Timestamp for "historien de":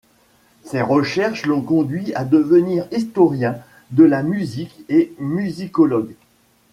2.91-4.03